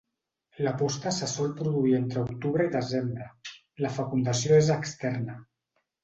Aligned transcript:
La 0.67 0.71
posta 0.77 1.11
se 1.17 1.27
sol 1.33 1.51
produir 1.57 1.91
entre 1.97 2.23
octubre 2.27 2.65
i 2.69 2.71
desembre, 2.75 3.27
la 3.87 3.91
fecundació 3.99 4.57
és 4.63 4.71
externa. 4.77 5.37